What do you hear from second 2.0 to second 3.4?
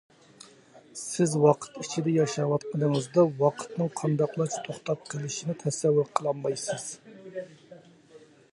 ياشاۋاتقىنىڭىزدا،